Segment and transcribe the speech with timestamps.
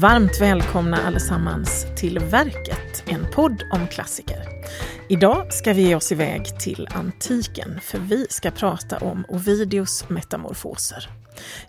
[0.00, 4.48] Varmt välkomna allesammans till Verket, en podd om klassiker.
[5.08, 11.08] Idag ska vi ge oss iväg till antiken, för vi ska prata om Ovidius metamorfoser.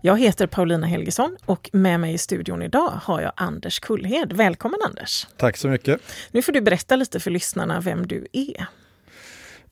[0.02, 4.34] Jag heter Paulina Helgesson och med mig i studion idag har jag Anders Kullhed.
[4.34, 5.28] Välkommen Anders!
[5.38, 6.02] Tack så mycket!
[6.32, 8.68] Nu får du berätta lite för lyssnarna vem du är.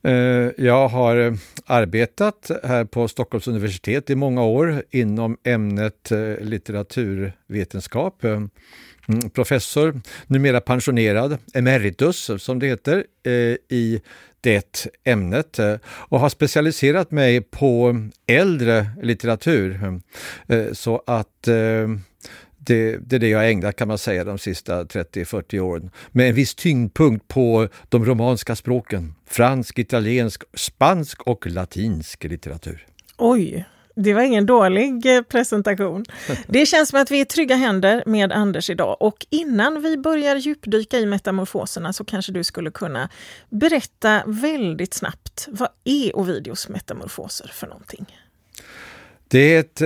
[0.02, 1.32] Eh, jag har eh,
[1.66, 8.24] arbetat här på Stockholms universitet i många år inom ämnet eh, litteraturvetenskap.
[8.24, 8.50] Mm,
[9.34, 13.04] professor, numera pensionerad, emeritus som det heter,
[13.68, 14.00] i
[14.40, 20.00] det ämnet och har specialiserat mig på äldre litteratur.
[20.72, 21.48] Så att
[22.70, 25.90] det, det, är det jag har ägnat kan man säga de sista 30-40 åren.
[26.10, 29.14] Med en viss tyngdpunkt på de romanska språken.
[29.26, 32.86] Fransk, italiensk, spansk och latinsk litteratur.
[33.16, 33.64] Oj,
[33.94, 36.04] det var ingen dålig eh, presentation.
[36.46, 38.96] Det känns som att vi är i trygga händer med Anders idag.
[39.00, 43.08] Och innan vi börjar djupdyka i metamorfoserna så kanske du skulle kunna
[43.48, 48.06] berätta väldigt snabbt, vad är Ovidios metamorfoser för någonting?
[49.28, 49.82] Det är ett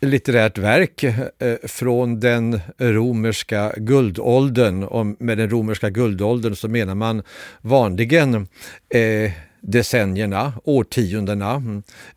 [0.00, 4.82] litterärt verk eh, från den romerska guldåldern.
[4.82, 7.22] Och med den romerska guldåldern så menar man
[7.60, 8.34] vanligen
[8.94, 11.62] eh, decennierna, årtiondena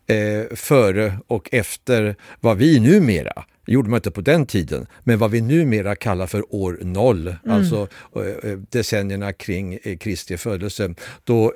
[0.06, 5.30] eh, före och efter vad vi numera gjorde man inte på den tiden, men vad
[5.30, 7.56] vi numera kallar för år noll, mm.
[7.56, 10.94] alltså eh, decennierna kring Kristi födelse,
[11.24, 11.52] då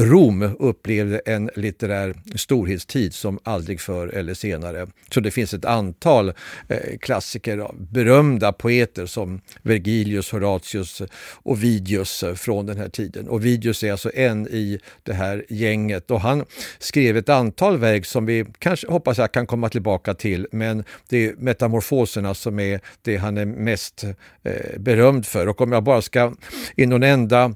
[0.00, 4.86] Rom upplevde en litterär storhetstid som aldrig förr eller senare.
[5.10, 6.28] Så det finns ett antal
[6.68, 11.08] eh, klassiker, berömda poeter som Vergilius, Horatius och
[11.42, 13.28] Ovidius eh, från den här tiden.
[13.28, 16.44] Ovidius är alltså en i det här gänget och han
[16.78, 21.26] skrev ett antal verk som vi kanske hoppas jag kan komma tillbaka till, men det
[21.26, 24.04] är metamorfoserna som är det han är mest
[24.42, 25.48] eh, berömd för.
[25.48, 26.34] Och om jag bara ska
[26.76, 27.54] i någon enda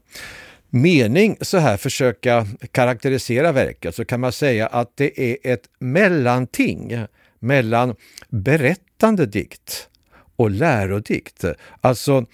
[0.70, 7.06] mening så här försöka karaktärisera verket så kan man säga att det är ett mellanting
[7.38, 7.94] mellan
[8.28, 9.88] berättande dikt
[10.36, 11.44] och lärodikt.
[11.80, 12.26] Alltså,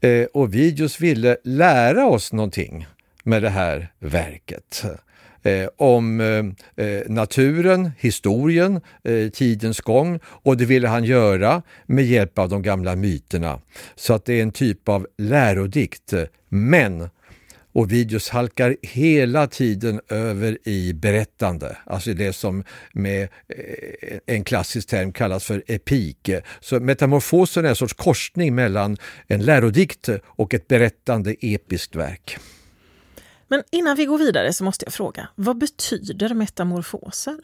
[0.00, 2.86] eh, Ovidius ville lära oss någonting
[3.24, 4.84] med det här verket.
[5.42, 12.04] Eh, om eh, eh naturen, historien, eh, tidens gång och det ville han göra med
[12.04, 13.60] hjälp av de gamla myterna.
[13.94, 16.14] Så att det är en typ av lärodikt.
[16.48, 17.08] Men
[17.78, 24.88] och videos halkar hela tiden över i berättande, alltså det som med eh, en klassisk
[24.88, 26.30] term kallas för epik.
[26.60, 28.96] Så metamorfosen är en sorts korsning mellan
[29.26, 32.38] en lärodikt och ett berättande episkt verk.
[33.48, 37.38] Men innan vi går vidare så måste jag fråga, vad betyder metamorfoser?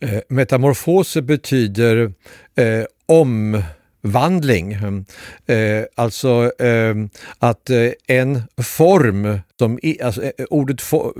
[0.00, 2.12] Eh, metamorfoser betyder
[2.54, 3.62] eh, om
[4.02, 4.72] vandling.
[4.72, 5.04] Ehm,
[5.46, 6.94] eh, alltså eh,
[7.38, 11.12] att eh, en form, som, alltså, eh, eh ordet for,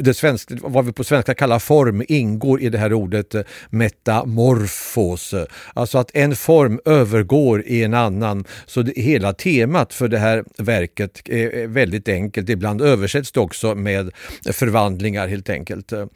[0.00, 5.34] det svenska, vad vi på svenska kallar form, ingår i det här ordet eh, metamorfos.
[5.74, 8.44] Alltså att en form övergår i en annan.
[8.66, 12.48] Så det, hela temat för det här verket är väldigt enkelt.
[12.48, 14.10] Ibland översätts det också med
[14.52, 15.92] förvandlingar helt enkelt.
[15.92, 16.06] Eh,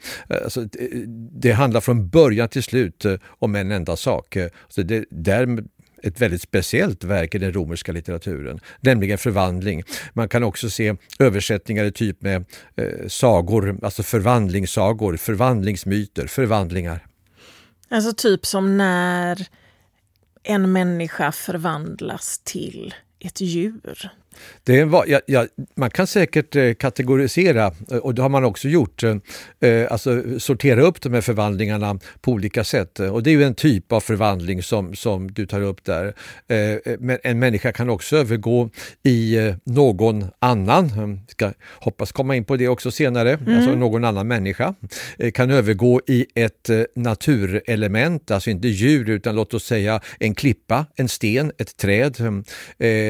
[0.43, 0.89] alltså, det,
[1.31, 4.37] det handlar från början till slut eh, om en enda sak.
[4.67, 5.45] Så det, där
[6.03, 9.83] ett väldigt speciellt verk i den romerska litteraturen, nämligen förvandling.
[10.13, 12.45] Man kan också se översättningar i typ med
[12.75, 17.05] eh, sagor, alltså förvandlingssagor, förvandlingsmyter, förvandlingar.
[17.89, 19.47] Alltså typ som när
[20.43, 24.11] en människa förvandlas till ett djur.
[24.63, 28.43] Det är en, ja, ja, man kan säkert eh, kategorisera, eh, och det har man
[28.43, 29.17] också gjort, eh,
[29.89, 32.99] alltså sortera upp de här förvandlingarna på olika sätt.
[32.99, 36.13] Och det är ju en typ av förvandling som, som du tar upp där.
[36.99, 38.69] Men en människa kan också övergå
[39.03, 43.57] i någon annan, Jag ska hoppas komma in på det också senare, mm.
[43.57, 44.75] alltså någon annan människa,
[45.33, 51.09] kan övergå i ett naturelement, alltså inte djur utan låt oss säga en klippa, en
[51.09, 52.43] sten, ett träd.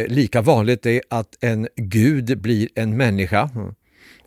[0.08, 3.50] lika vanligt är att en gud blir en människa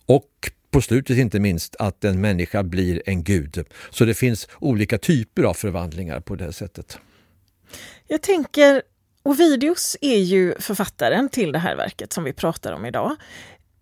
[0.06, 3.64] och på slutet inte minst att en människa blir en gud.
[3.90, 6.98] Så det finns olika typer av förvandlingar på det sättet.
[8.08, 8.82] Jag tänker,
[9.22, 13.16] Ovidius är ju författaren till det här verket som vi pratar om idag.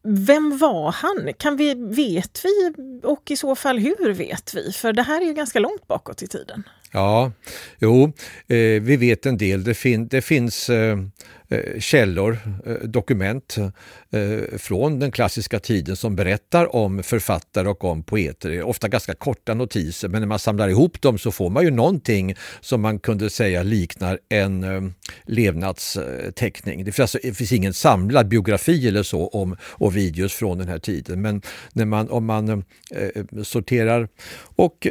[0.03, 1.33] Vem var han?
[1.39, 4.73] Kan vi, vet vi och i så fall hur vet vi?
[4.73, 6.63] För det här är ju ganska långt bakåt i tiden.
[6.93, 7.33] Ja,
[7.79, 8.13] jo,
[8.49, 9.65] eh, vi vet en del.
[9.65, 10.97] Det, fin det finns eh,
[11.53, 13.57] Eh, källor, eh, dokument
[14.11, 18.63] eh, från den klassiska tiden som berättar om författare och om poeter.
[18.63, 22.35] Ofta ganska korta notiser men när man samlar ihop dem så får man ju någonting
[22.61, 24.95] som man kunde säga liknar en
[25.25, 26.85] levnadsteckning.
[26.85, 30.79] Det finns, alltså, det finns ingen samlad biografi eller så om Ovidius från den här
[30.79, 32.65] tiden men när man, om man
[33.43, 34.09] sorterar
[34.57, 34.87] och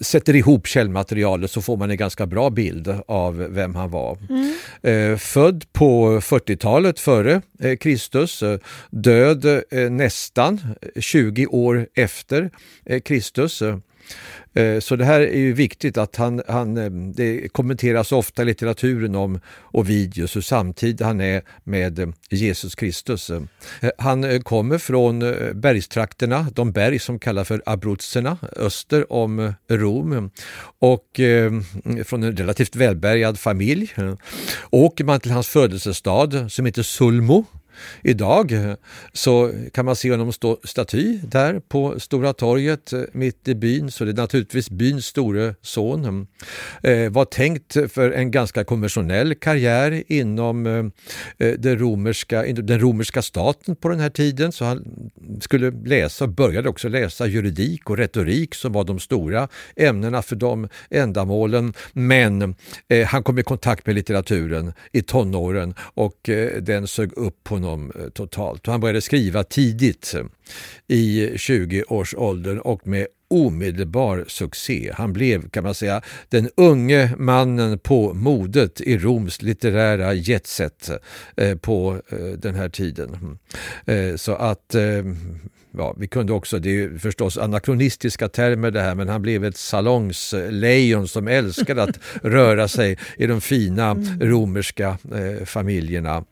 [0.00, 4.18] sätter ihop källmaterialet så får man en ganska bra bild av vem han var.
[4.30, 4.54] Mm.
[4.82, 8.58] Eh, född på 40-talet före eh, Kristus, eh,
[8.90, 10.60] död eh, nästan
[10.94, 12.50] eh, 20 år efter
[12.86, 13.62] eh, Kristus.
[13.62, 13.76] Eh.
[14.54, 18.44] Eh, så det här är ju viktigt att han, han, eh, det kommenteras ofta i
[18.44, 19.40] litteraturen om
[19.72, 23.30] Ovidius, hur samtid han är med eh, Jesus Kristus.
[23.98, 25.18] Han kommer från
[25.54, 30.30] bergstrakterna, de berg som kallas för Abruzzerna, öster om Rom
[30.78, 31.20] och
[32.04, 33.94] från en relativt välbärgad familj.
[34.70, 37.44] Åker man till hans födelsestad som heter Sulmo
[38.02, 38.74] Idag eh,
[39.12, 43.90] så kan man se honom stå staty där på Stora torget eh, mitt i byn,
[43.90, 46.04] så det är naturligtvis byns store son.
[46.04, 46.26] Mm.
[46.82, 50.84] Eh, var tänkt för en ganska konventionell karriär inom eh,
[51.38, 55.10] det den, romerska, den romerska staten på den här tiden, så han
[55.40, 60.68] skulle läsa, började också läsa juridik och retorik som var de stora ämnena för de
[60.90, 61.72] ändamålen.
[61.92, 62.54] Men
[62.88, 67.58] eh, han kom i kontakt med litteraturen i tonåren och eh, den sög upp på
[67.62, 68.66] honom eh, totalt.
[68.66, 70.24] Han började skriva tidigt eh,
[70.88, 74.92] i 20-årsåldern och med omedelbar succé.
[74.94, 80.90] Han blev, kan man säga, den unge mannen på modet i Roms litterära jetset
[81.36, 82.00] eh, på
[82.38, 83.38] den här tiden.
[84.16, 84.74] Så att
[85.78, 89.56] ja, vi kunde också, det är förstås anakronistiska termer det här, men han blev ett
[89.56, 94.20] salongslejon som älskade att röra sig i de fina mm.
[94.20, 94.98] romerska
[95.44, 96.24] familjerna.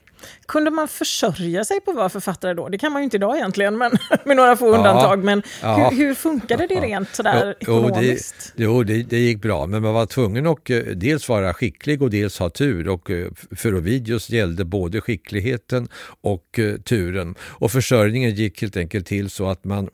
[0.49, 2.69] Kunde man försörja sig på att vara författare då?
[2.69, 3.93] Det kan man ju inte idag egentligen, men,
[4.25, 5.19] med några få undantag.
[5.19, 8.53] Ja, men ja, hur, hur funkade det rent sådär jo, ekonomiskt?
[8.57, 12.11] Jo, det, det, gick bra, men man var tvungen att eh, dels vara skicklig och
[12.11, 12.89] dels ha tur.
[12.89, 15.89] Och eh, för Ovidius gällde både skickligheten
[16.21, 17.35] och uh, turen.
[17.41, 19.89] Och försörjningen gick helt enkelt till så att man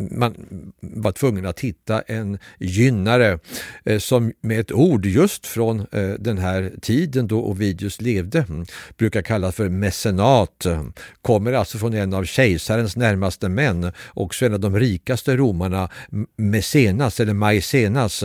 [0.00, 0.34] man
[0.80, 3.38] var tvungen att hitta en gynnare
[3.84, 8.66] eh, som med ett ord just från eh, den här tiden då Ovidius levde mm,
[8.96, 10.66] brukar kallas för mecenat.
[10.66, 10.82] Eh,
[11.22, 15.88] kommer alltså från en av kejsarens närmaste män, också en av de rikaste romarna,
[16.36, 18.24] Mecenas eller Maicenas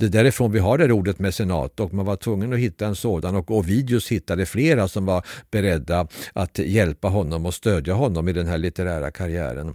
[0.00, 2.96] det är därifrån vi har det ordet mecenat och man var tvungen att hitta en
[2.96, 8.32] sådan och Ovidius hittade flera som var beredda att hjälpa honom och stödja honom i
[8.32, 9.74] den här litterära karriären.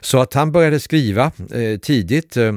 [0.00, 2.52] Så att han började skriva eh, tidigt eh,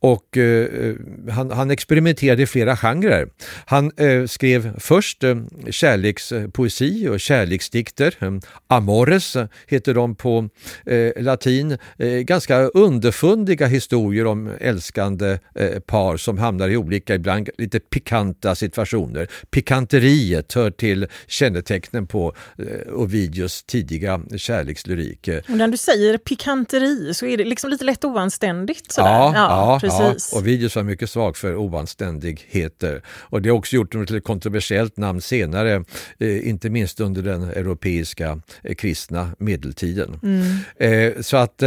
[0.00, 0.94] och eh,
[1.30, 3.28] han, han, experimenterade i flera genrer.
[3.66, 5.36] Han eh, skrev först eh,
[5.70, 8.40] kärlekspoesi och kärleksdikter.
[8.66, 9.36] Amores
[9.66, 10.48] heter de på
[10.86, 11.78] eh, latin.
[11.98, 17.80] Eh, ganska underfundiga historier om älskande eh, par som hamnar hamnar i olika, ibland lite
[17.80, 19.28] pikanta situationer.
[19.50, 25.28] Pikanteriet hör till kännetecknen på eh, Ovidius tidiga kärlekslyrik.
[25.48, 28.92] Och när du säger pikanteri så är det liksom lite lätt oanständigt.
[28.92, 29.10] Sådär.
[29.10, 30.30] Ja, ja, precis.
[30.32, 30.38] Ja.
[30.38, 33.02] Ovidius var mycket svag för oanständigheter.
[33.30, 35.84] Och det har också gjort honom till ett kontroversiellt namn senare,
[36.18, 40.20] eh, inte minst under den europeiska eh, kristna medeltiden.
[40.22, 40.58] Mm.
[40.76, 41.62] Eh, så att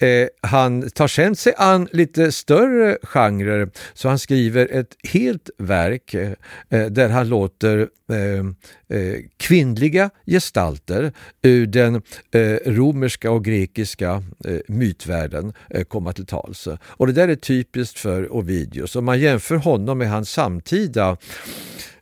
[0.00, 6.14] eh, han tar sen sig an lite större genrer så han skriver ett helt verk
[6.14, 6.32] eh,
[6.68, 14.60] eh, där han låter eh, eh kvinnliga gestalter ur den eh, romerska och grekiska eh,
[14.68, 16.68] mytvärlden eh, komma till tals.
[16.82, 18.96] Och det där är typiskt för Ovidius.
[18.96, 21.16] Om man jämför honom med hans samtida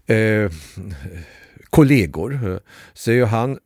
[0.07, 0.51] eh,
[1.71, 2.61] kollegor
[2.95, 3.59] så är ju han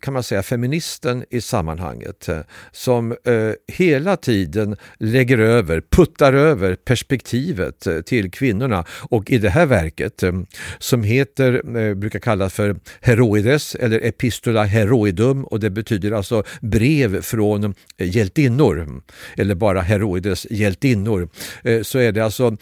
[0.00, 2.38] kan man säga feministen i sammanhanget eh,
[2.72, 9.66] som eh, hela tiden lägger över, puttar över perspektivet till kvinnorna och i det här
[9.66, 10.22] verket
[10.78, 17.74] som heter, brukar kallas för Heroides eller Epistola Heroidum och det betyder alltså brev från
[17.98, 19.02] hjältinnor
[19.36, 21.28] eller bara Heroides hjältinnor
[21.82, 22.56] så är det alltså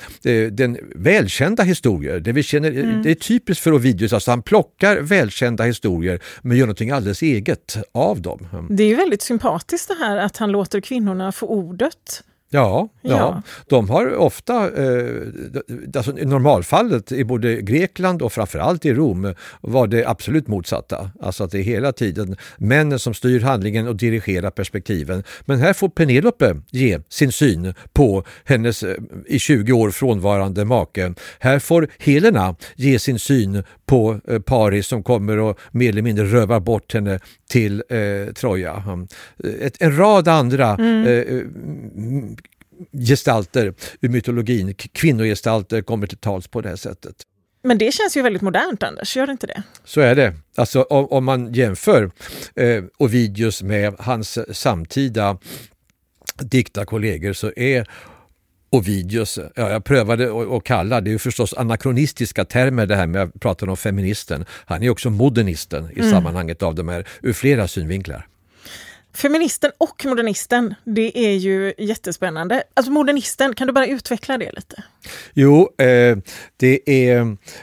[0.51, 3.03] den välkända historier, det vi känner, mm.
[3.03, 7.77] det är typiskt för Ovidius, alltså han plockar välkända historier men gör någonting alldeles eget
[7.93, 8.69] av dem.
[8.71, 12.23] Det är väldigt sympatiskt det här att han låter kvinnorna få ordet
[12.55, 13.11] Ja, ja.
[13.11, 13.43] Ja.
[13.69, 15.07] de har ofta, eh,
[15.97, 21.11] alltså i normalfallet i både Grekland och framförallt i Rom var det absolut motsatta.
[21.21, 25.23] Alltså att det är hela tiden männen som styr handlingen och dirigerar perspektiven.
[25.41, 28.97] Men här får Penelope ge sin syn på hennes eh,
[29.27, 31.15] i 20 år frånvarande make.
[31.39, 36.25] Här får Helena ge sin syn på eh, Paris som kommer och mer eller mindre
[36.25, 38.85] rövar bort henne till eh, Troja.
[38.87, 39.09] Mm.
[39.61, 42.37] Ett, en rad andra eh, mm,
[43.09, 47.17] gestalter ur mytologin, kvinnogestalter kommer till tals på det här sättet.
[47.63, 49.17] Men det känns ju väldigt modernt, Anders.
[49.17, 49.63] Gör det inte det?
[49.85, 50.35] Så är det.
[50.55, 52.11] Alltså om, om man jämför
[52.55, 55.39] eh, Ovidius med hans samtida
[56.39, 57.89] diktarkollegor så är
[58.75, 63.23] Ovidius, ja, jag prövade att kalla, det är ju förstås anakronistiska termer det här med
[63.23, 64.45] att prata om feministen.
[64.67, 68.27] Han är också modernisten i sammanhanget av de här ur flera synvinklar.
[69.15, 72.63] Feministen och modernisten, det är ju jättespännande.
[72.75, 74.83] Alltså modernisten, kan du bara utveckla det lite?
[75.35, 76.17] Jo, eh,
[76.57, 77.21] det, är,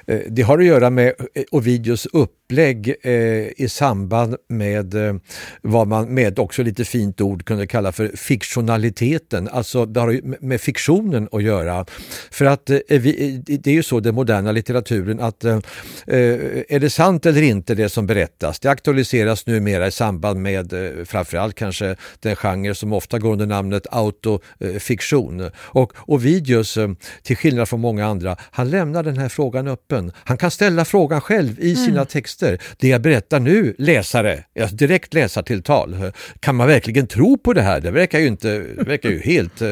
[0.08, 3.12] eh, det har att göra med eh, Ovidius upplägg eh,
[3.58, 5.16] i samband med eh,
[5.62, 9.48] vad man med också lite fint ord kunde kalla för fiktionaliteten.
[9.48, 11.86] Alltså det har med- med fiktionen att göra.
[12.32, 15.60] För att eh, vi, eh, det är ju så den moderna litteraturen att eh,
[16.08, 18.60] är det sant eller inte det som berättas?
[18.60, 23.46] Det aktualiseras numera i samband med eh, framförallt kanske den genre som ofta går under
[23.46, 25.50] namnet autofiktion.
[25.58, 26.90] Och Ovidius, eh,
[27.32, 30.12] till skillnad från många andra, han lämnar den här frågan öppen.
[30.16, 32.62] Han kan ställa frågan själv i sina texter.
[32.78, 37.62] Det jag berättar nu, läsare, alltså direkt läsartilltal, eh, kan man verkligen tro på det
[37.62, 37.82] här?
[37.82, 39.70] Det verkar ju, inte, verkar ju helt eh,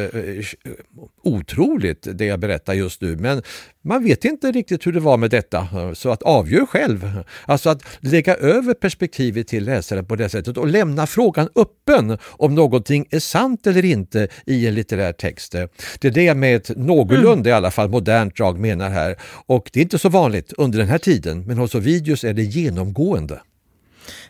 [1.24, 3.16] otroligt det jag berättar just nu.
[3.16, 3.42] Men
[3.84, 7.24] man vet inte riktigt hur det var med detta, så att avgör själv.
[7.46, 12.56] Alltså att lägga över perspektivet till läsaren på det sättet och lämna frågan öppen om
[12.56, 15.52] någonting är sant eller inte i en litterär text.
[16.00, 19.16] Det är det jag med ett någorlunda i alla fall modernt drag menar här.
[19.46, 22.44] Och det är inte så vanligt under den här tiden, men hos Ovidius är det
[22.44, 23.40] genomgående.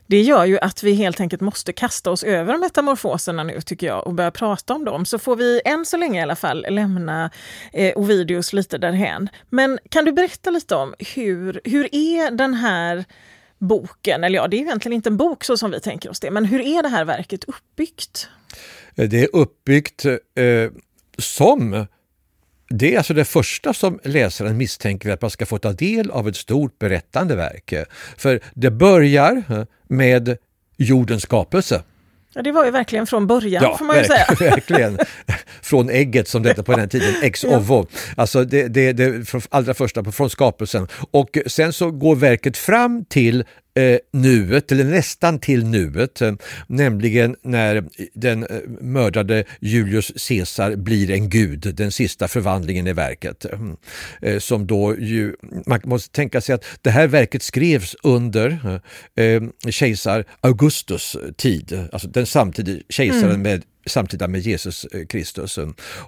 [0.08, 4.08] Det gör ju att vi helt enkelt måste kasta oss över metamorfoserna nu tycker jag
[4.08, 5.06] och börja prata om dem.
[5.06, 7.30] Så får vi än så länge i alla fall lämna
[7.74, 9.30] eh, Ovidius lite därhän.
[9.50, 13.06] Men kan du berätta lite om hur, hur är den här
[13.60, 16.32] boken, eller ja, det är egentligen inte en bok så som vi tänker oss det,
[16.32, 18.30] men hur är det här verket uppbyggt?
[18.96, 20.72] Eh, det är uppbyggt eh,
[21.18, 21.86] som
[22.70, 26.28] det är alltså det första som läsaren misstänker att man ska få ta del av
[26.28, 27.74] ett stort berättande verk.
[28.18, 30.38] För det börjar eh, med
[30.78, 31.84] jordens skapelse.
[32.34, 34.26] Ja, det var ju verkligen från början får man ju säga.
[34.26, 35.00] verk- verkligen.
[35.62, 37.88] Från ägget som det hette på den tiden, ex ovo.
[38.18, 40.88] Alltså det, det, det allra första, från skapelsen.
[41.12, 43.44] Och sen så går verket fram till
[44.14, 46.34] nuet, eller nästan till nuet, eh,
[46.68, 47.84] nämligen när
[48.14, 53.46] den eh, mördade Julius Caesar blir en gud, den sista förvandlingen i verket.
[53.46, 53.78] Mm.
[54.22, 58.82] Eh, som då ju, man måste tänka sig att det här verket skrevs under
[59.16, 65.60] eh, kejsar Augustus tid, alltså den samtidiga kejsaren med samtida med Jesus eh, Kristus.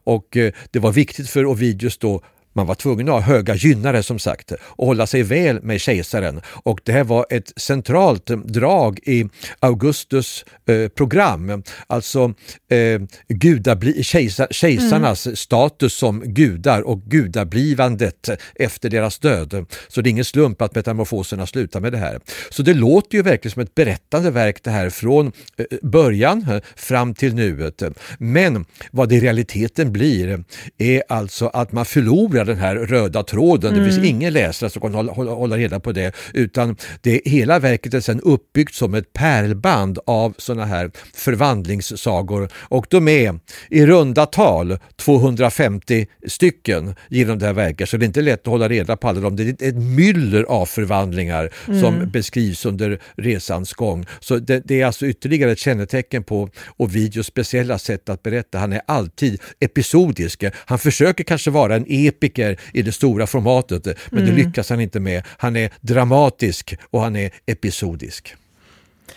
[0.03, 2.21] Och eh, det var viktigt för Ovidius då
[2.53, 6.41] man var tvungen att ha höga gynnare som sagt och hålla sig väl med kejsaren.
[6.45, 9.29] Och det här var ett centralt eh, drag i
[9.59, 11.63] Augustus eh, program.
[11.87, 12.33] Alltså
[12.69, 19.65] eh, gudabli, kejsar, kejsarnas status som gudar och gudablivandet efter deras död.
[19.87, 22.19] Så det är ingen slump att metamorfoserna slutar med det här.
[22.49, 26.61] Så det låter ju verkligen som ett berättande verk det här från eh, början eh,
[26.75, 27.83] fram till nuet.
[28.17, 30.43] Men vad det i realiteten blir
[30.77, 33.73] är alltså att man förlorar den här röda tråden.
[33.73, 37.59] Det finns ingen läsare som kan hålla, hålla, hålla reda på det utan det, hela
[37.59, 43.85] verket är sedan uppbyggt som ett pärlband av sådana här förvandlingssagor och de är i
[43.85, 48.69] runda tal 250 stycken genom det här verket så det är inte lätt att hålla
[48.69, 49.35] reda på alla dem.
[49.35, 51.49] Det är ett myller av förvandlingar
[51.81, 54.05] som beskrivs under resans gång.
[54.19, 58.57] Så det, det är alltså ytterligare ett kännetecken på Ovidius speciella sätt att berätta.
[58.57, 60.43] Han är alltid episodisk.
[60.55, 64.99] Han försöker kanske vara en epiker i det stora formatet men det lyckas han inte
[64.99, 65.23] med.
[65.37, 68.35] Han är dramatisk och han är episodisk.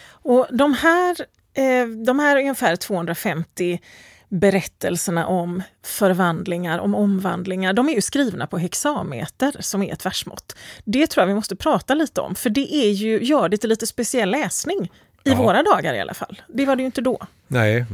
[0.07, 1.17] Och de här,
[1.55, 3.81] eh, de här ungefär 250
[4.29, 10.57] berättelserna om förvandlingar, om omvandlingar, de är ju skrivna på hexameter som är ett versmått.
[10.85, 13.69] Det tror jag vi måste prata lite om, för det är ju, gör det till
[13.71, 14.93] lite speciell läsning.
[15.27, 15.35] I Ja.
[15.37, 16.43] våra dagar i alla fall.
[16.49, 17.27] Det var det ju inte då.
[17.49, 17.85] Nej,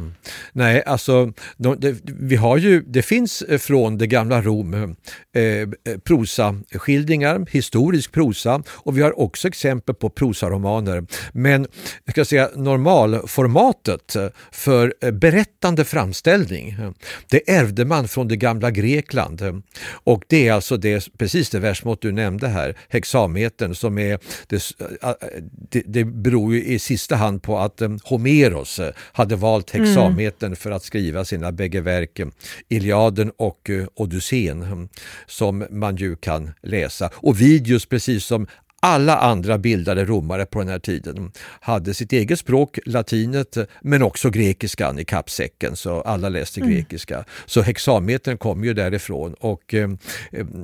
[0.52, 5.42] nej alltså de, de, vi har ju, det finns eh, från det gamla Rom eh,
[5.42, 5.68] eh,
[6.04, 11.06] prosaskildringar, historisk prosa och vi har också exempel på prosaromaner.
[11.32, 11.66] Men
[12.04, 14.16] jag ska säga normalformatet
[14.50, 16.76] för berättande framställning,
[17.28, 19.62] det ärvde man från det gamla Grekland.
[19.88, 25.82] Och det är alltså det, precis det versmått du nämnde här, hexametern som är, det,
[25.86, 28.80] det, beror ju i sista hand på att Homeros
[29.12, 30.56] hade valt hexametern mm.
[30.56, 32.20] för att skriva sina bägge verk,
[32.68, 34.88] Iliaden och eh, Odysseen,
[35.26, 37.10] som man ju kan läsa.
[37.14, 38.46] Och Videos, precis som
[38.80, 44.30] alla andra bildade romare på den här tiden hade sitt eget språk, latinet, men också
[44.30, 46.72] grekiskan i kappsäcken, så alla läste mm.
[46.72, 47.24] grekiska.
[47.46, 49.90] Så hexametern kom ju därifrån och eh,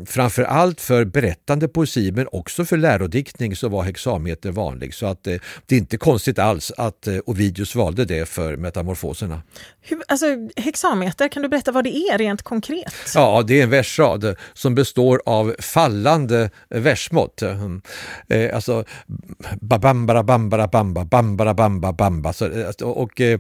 [0.07, 4.95] framför allt för berättande poesi men också för lärodiktning så var hexameter vanlig.
[4.95, 9.43] Så att eh, det är inte konstigt alls att eh, Ovidius valde det för metamorfoserna.
[9.81, 12.95] Hur, alltså, hexameter, kan du berätta vad det är rent konkret?
[13.15, 17.43] Ja, det är en versrad som består av fallande versmått.
[18.29, 18.85] Eh, alltså
[19.61, 22.33] bambara bambara bamba, bambara bamba bamba.
[22.33, 23.39] Så, eh, och eh,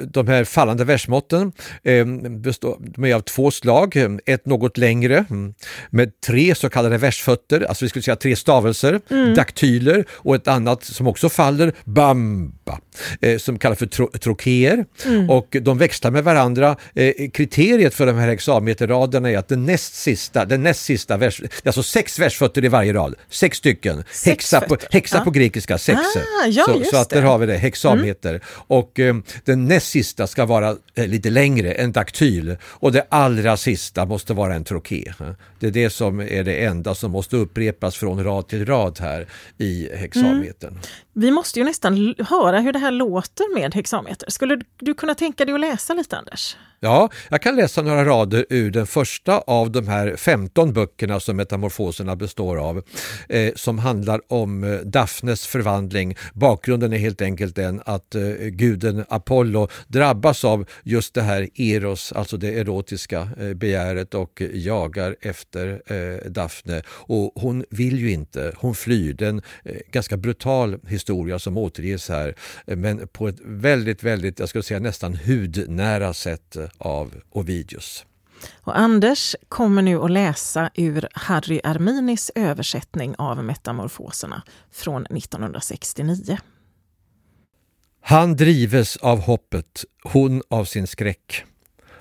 [0.00, 1.52] de här fallande versmåtten
[1.82, 5.54] eh, består, de är av två slag, ett något längre mm,
[5.90, 9.34] med tre så kallade versfötter, alltså vi skulle säga tre stavelser, mm.
[9.34, 12.80] daktyler och ett annat som också faller, bamba,
[13.20, 15.30] eh, som kallas för tro, trokéer mm.
[15.30, 16.76] och de växlar med varandra.
[16.94, 21.42] Eh, kriteriet för de här hexameterraderna är att den näst sista, den näst sista vers,
[21.64, 25.24] alltså sex versfötter i varje rad, sex stycken Hexa, på, hexa ja.
[25.24, 26.20] på grekiska, sexe.
[26.42, 28.30] Ah, ja, så, så, att där har vi det, hexameter.
[28.30, 28.42] Mm.
[28.50, 32.56] Och eh, den näst sista ska vara eh, lite längre, en daktyl.
[32.62, 35.12] Och det allra sista måste vara en troké.
[35.58, 39.26] Det är det som är det enda som måste upprepas från rad till rad här
[39.58, 40.70] i hexametern.
[40.70, 40.82] Mm.
[41.12, 44.30] Vi måste ju nästan höra hur det här låter med hexameter.
[44.30, 46.56] Skulle du kunna tänka dig att läsa lite Anders?
[46.82, 51.36] Ja, jag kan läsa några rader ur den första av de här 15 böckerna som
[51.36, 52.82] metamorfoserna består av,
[53.28, 56.16] eh, som handlar om eh, Daphnes förvandling.
[56.34, 62.12] Bakgrunden är helt enkelt den att eh, guden Apollo drabbas av just det här eros,
[62.12, 66.82] alltså det erotiska eh, begäret och jagar efter eh, Daphne.
[66.88, 69.14] Och hon vill ju inte, hon flyr.
[69.14, 72.34] Det är en eh, ganska brutal historia som återges här,
[72.66, 78.04] eh, men på ett väldigt, väldigt, jag skulle säga nästan hudnära sätt eh, av Ovidius.
[78.52, 86.38] Och Anders kommer nu att läsa ur Harry Arminis översättning av Metamorfoserna från 1969.
[88.00, 91.44] Han drives av hoppet, hon av sin skräck.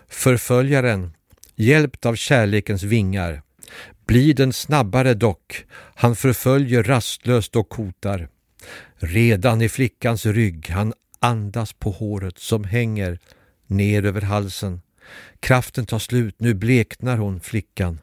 [0.07, 1.13] Förföljaren,
[1.55, 3.41] hjälpt av kärlekens vingar,
[4.05, 8.29] blir den snabbare dock, han förföljer rastlöst och hotar.
[8.95, 13.19] Redan i flickans rygg han andas på håret som hänger
[13.69, 14.82] ner över halsen.
[15.39, 17.99] Kraften tar slut, nu bleknar hon, flickan.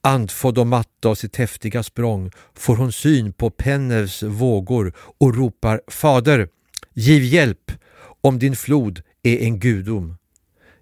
[0.00, 5.80] Andfådd och matt av sitt häftiga språng får hon syn på Pennevs vågor och ropar
[5.88, 6.48] Fader,
[6.94, 7.72] giv hjälp
[8.20, 10.16] om din flod är en gudom.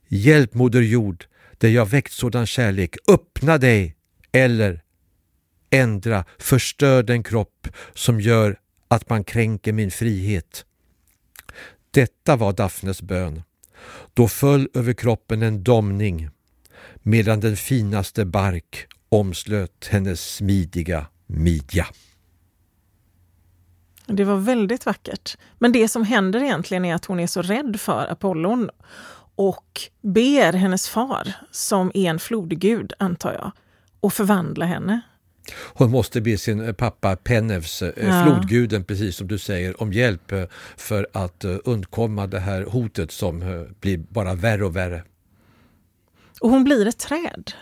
[0.09, 1.25] Hjälp Moder Jord,
[1.59, 3.97] där jag väckt sådan kärlek, öppna dig
[4.33, 4.81] eller
[5.71, 10.65] ändra, förstör den kropp som gör att man kränker min frihet.
[11.91, 13.43] Detta var Daphnes bön.
[14.15, 16.31] Då föll över kroppen en domning
[17.03, 21.87] medan den finaste bark omslöt hennes smidiga midja.
[24.07, 25.37] Det var väldigt vackert.
[25.59, 28.71] Men det som händer egentligen är att hon är så rädd för Apollon
[29.35, 33.53] och ber hennes far, som är en flodgud antar jag,
[34.03, 35.01] att förvandla henne.
[35.53, 38.25] Hon måste be sin eh, pappa Penevs, eh, ja.
[38.25, 40.45] flodguden, precis som du säger, om hjälp eh,
[40.77, 45.03] för att undkomma det här hotet som blir bara värre och värre.
[46.41, 47.53] Och hon blir ett träd.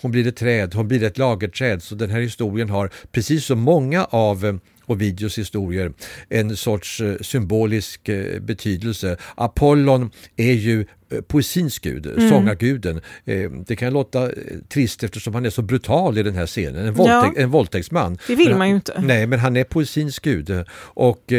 [0.00, 1.82] Hon blir ett träd, hon blir ett lagerträd.
[1.82, 5.92] Så den här historien har, precis som många av Ovidius historier,
[6.28, 9.16] en sorts symbolisk betydelse.
[9.34, 12.28] Apollon är ju Eh, poesins gud, mm.
[12.28, 13.00] sångarguden.
[13.24, 14.32] Eh, det kan låta eh,
[14.68, 17.42] trist eftersom han är så brutal i den här scenen, en, våldtäk, ja.
[17.42, 18.18] en våldtäktsman.
[18.26, 19.00] Det vill men, man ju inte.
[19.00, 21.32] Nej, men han är poesins gud och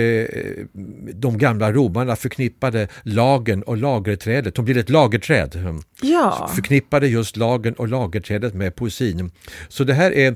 [1.13, 5.75] de gamla romarna förknippade lagen och lagerträdet, de blev ett lagerträd.
[6.01, 6.51] Ja.
[6.55, 9.31] Förknippade just lagen och lagerträdet med poesin.
[9.69, 10.35] Så det här är,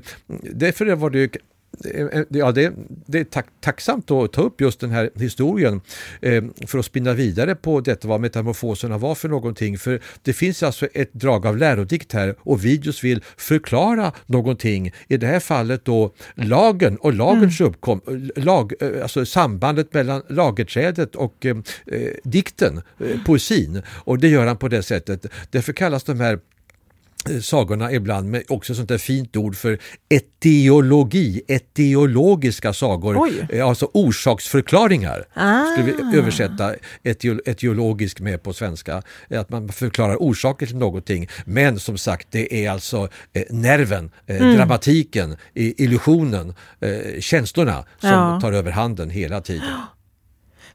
[0.52, 1.36] därför var det
[2.28, 2.72] ja, det,
[3.06, 5.80] det är tack, tacksamt att ta upp just den här historien
[6.20, 9.78] eh, för att spinna vidare på detta vad metamorfoserna var för någonting.
[9.78, 14.92] För det finns alltså ett drag av lärodikt här och videos vill förklara någonting.
[15.08, 17.72] I det här fallet då lagen och lagens mm.
[17.72, 18.00] uppkom,
[18.36, 21.56] lag, eh, alltså sambandet mellan lagerträdet och eh,
[21.86, 23.82] eh, dikten, eh, poesin.
[23.88, 25.26] Och det gör han på det sättet.
[25.50, 26.38] Därför kallas de här Eh,
[27.42, 33.46] sagorna ibland med också sånt där fint ord för etiologi, etiologiska sagor, Oj.
[33.50, 35.24] Eh, alltså orsaksförklaringar.
[35.34, 35.64] Ah.
[35.64, 36.74] Skulle vi översätta
[37.44, 41.28] etiologisk med på svenska, eh, att man förklarar orsaker till någonting.
[41.44, 43.08] Men som sagt, det är alltså
[43.50, 44.56] nerven, mm.
[44.56, 46.54] dramatiken, illusionen,
[47.20, 48.40] känslorna som ja.
[48.40, 49.68] tar över handen hela tiden.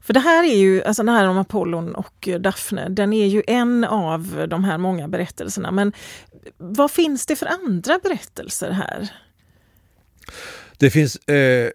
[0.08, 3.42] För det här är ju, alltså det här om Apollon och Daphne, den är ju
[3.46, 5.70] en av de här många berättelserna.
[5.70, 5.92] Men
[6.56, 9.08] vad finns det för andra berättelser här?
[10.78, 11.70] Det finns eh,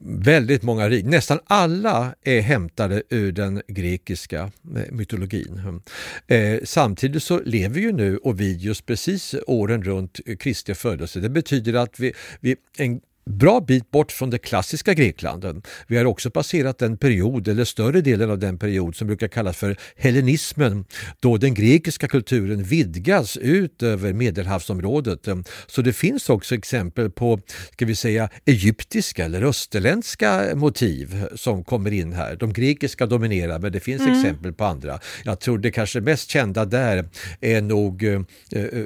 [0.00, 4.40] väldigt många, nästan alla är hämtade ur den grekiska
[4.76, 5.80] eh, mytologin.
[6.26, 11.20] Eh, samtidigt så lever ju nu Ovidius precis åren runt Kristi födelse.
[11.20, 15.66] Det betyder att vi, vi en bra bit bort från det klassiska Grekland.
[15.86, 19.56] Vi har också passerat den period, eller större delen av den period som brukar kallas
[19.56, 20.84] för hellenismen,
[21.20, 25.28] då den grekiska kulturen vidgas ut över medelhavsområdet.
[25.66, 27.40] Så det finns också exempel på,
[27.72, 32.36] ska vi säga, egyptiska eller österländska motiv som kommer in här.
[32.36, 34.18] De grekiska dominerar, men det finns mm.
[34.18, 35.00] exempel på andra.
[35.24, 37.08] Jag tror det kanske mest kända där
[37.40, 38.20] är nog eh,
[38.52, 38.84] eh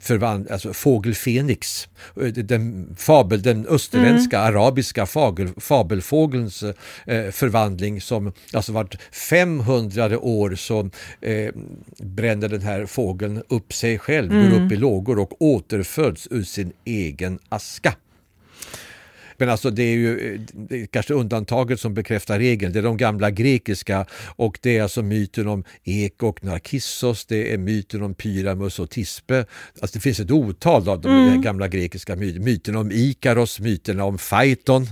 [0.00, 1.88] förvand, alltså fågel Fenix,
[2.20, 4.56] eh, den fabel den österländska mm.
[4.56, 11.52] arabiska fabel, fabelfågelns eh, förvandling som alltså vart 500 år så eh,
[11.98, 14.50] bränner den här fågeln upp sig själv, mm.
[14.50, 17.94] går upp i lågor och återföds ur sin egen aska.
[19.38, 22.72] Men alltså det är ju det är kanske undantaget som bekräftar regeln.
[22.72, 27.54] Det är de gamla grekiska och det är alltså myten om Ek och Narkissos, det
[27.54, 29.44] är myten om Pyramus och Tispe.
[29.80, 31.42] Alltså det finns ett otal av de mm.
[31.42, 32.44] gamla grekiska myterna.
[32.44, 34.86] Myten om Ikaros, myterna om Phaeton.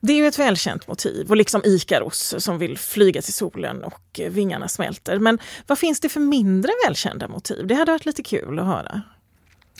[0.00, 4.20] Det är ju ett välkänt motiv och liksom Ikaros som vill flyga till solen och
[4.30, 5.18] vingarna smälter.
[5.18, 7.66] Men vad finns det för mindre välkända motiv?
[7.66, 9.02] Det hade varit lite kul att höra.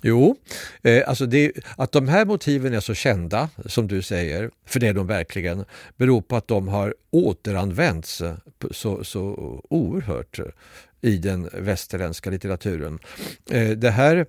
[0.03, 0.37] Jo,
[0.83, 4.89] eh, alltså det, att de här motiven är så kända som du säger, för det
[4.89, 5.65] är de verkligen,
[5.97, 8.35] beror på att de har återanvänts eh,
[8.71, 9.21] så, så
[9.71, 10.45] oerhört eh,
[11.01, 12.99] i den västerländska litteraturen.
[13.51, 14.27] Eh, det här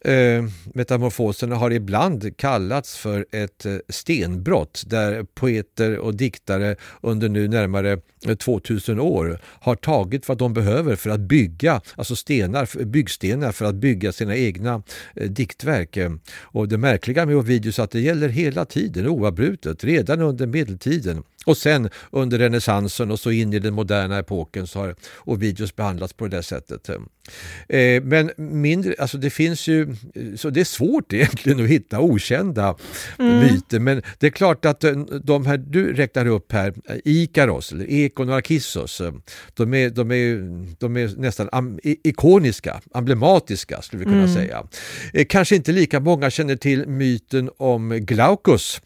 [0.00, 7.48] eh, metamorfoserna har ibland kallats för ett eh, stenbrott där poeter och diktare under nu
[7.48, 13.52] närmare eh, 2000 år har tagit vad de behöver för att bygga, alltså stenar, byggstenar
[13.52, 14.82] för att bygga sina egna
[15.14, 15.98] eh, diktverk.
[16.40, 21.22] Och det märkliga med Ovidius är att det gäller hela tiden oavbrutet, redan under medeltiden.
[21.46, 26.12] Och sen under renässansen och så in i den moderna epoken så har Ovidius behandlats
[26.12, 26.88] på det sättet.
[27.68, 29.96] Eh, men mindre, alltså det finns ju,
[30.36, 32.76] så det är svårt egentligen att hitta okända
[33.18, 33.38] mm.
[33.38, 33.80] myter.
[33.80, 34.92] Men det är klart att eh,
[35.24, 39.12] de här du räknar upp här, Ikaros eller Ekon och Arkissos, eh,
[39.54, 44.34] de är, de är, de är nästan am, ikoniska, emblematiska skulle vi kunna mm.
[44.34, 44.66] säga.
[45.28, 48.80] Kanske inte lika många känner till myten om Glaucus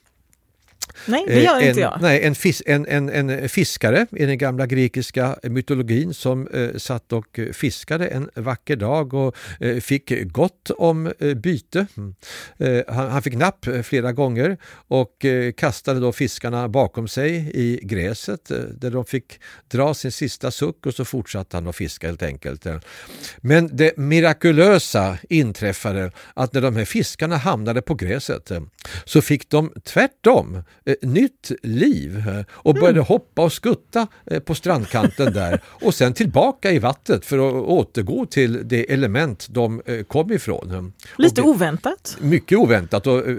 [1.07, 1.99] Nej, det gör en, inte jag.
[2.01, 7.13] Nej, en, fis, en, en, en, fiskare i den gamla grekiska mytologin som eh, satt
[7.13, 11.87] och fiskade en vacker dag och eh, fick gott om eh, byte.
[11.97, 12.15] Mm.
[12.59, 14.57] Eh, han, han, fick napp eh, flera gånger
[14.89, 20.51] och eh, kastade då fiskarna bakom sig i gräset där de fick dra sin sista
[20.51, 22.67] suck och så fortsatte han att fiska helt enkelt.
[23.39, 28.51] Men det mirakulösa inträffade att när de här fiskarna hamnade på gräset
[29.05, 30.63] så fick de tvärtom eh,
[31.03, 33.05] nytt liv eh, och började mm.
[33.05, 38.27] hoppa och skutta eh, på strandkanten där och sen tillbaka i vattnet för att återgå
[38.27, 40.93] till det element de eh, kom ifrån.
[41.19, 42.17] Lite oväntat.
[42.21, 43.37] Mycket oväntat och eh,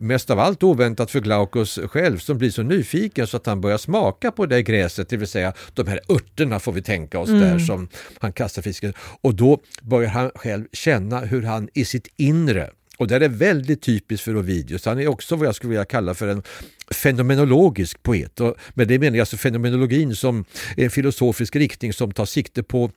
[0.00, 3.78] mest av allt oväntat för Glaucus själv som blir så nyfiken så att han börjar
[3.78, 7.40] smaka på det gräset, det vill säga de här örterna får vi tänka oss mm.
[7.40, 8.94] där som han kastar fisken.
[9.20, 13.82] Och då börjar han själv känna hur han i sitt inre och det är väldigt
[13.82, 14.84] typiskt för Ovidius.
[14.84, 16.42] Han är också vad jag skulle vilja kalla för en
[16.90, 18.40] fenomenologisk poet.
[18.40, 20.44] Och med det menar jag alltså fenomenologin som
[20.76, 22.90] en filosofisk riktning som tar sikte på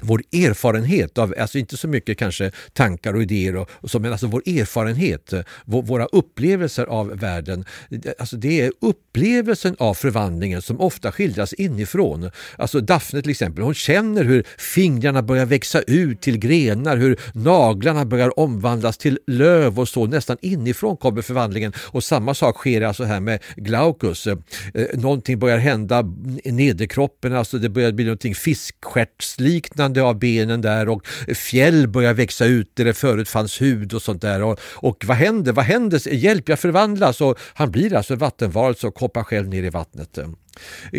[0.00, 4.12] vår erfarenhet av, alltså inte så mycket kanske tankar och idéer och, och så, men
[4.12, 7.64] alltså vår erfarenhet, eh, vår, våra upplevelser av världen.
[7.90, 12.30] Eh, alltså det är upplevelsen av förvandlingen som ofta skildras inifrån.
[12.56, 18.04] Alltså Daphne till exempel, hon känner hur fingrarna börjar växa ut till grenar, hur naglarna
[18.04, 21.72] börjar omvandlas till löv och så, nästan inifrån kommer förvandlingen.
[21.78, 24.26] Och samma sak sker alltså här med Glaucus.
[24.26, 24.36] Eh,
[24.74, 26.04] eh någonting börjar hända
[26.44, 32.14] i nederkroppen, alltså det börjar bli någonting fiskstjärtsliknande växande av benen där och fjäll börjar
[32.14, 34.42] växa ut där det förut fanns hud och sånt där.
[34.42, 35.52] Och, och vad händer?
[35.52, 36.14] Vad händer?
[36.14, 37.20] Hjälp, jag förvandlas!
[37.20, 40.18] Och han blir alltså vattenvarelse och hoppar själv ner i vattnet.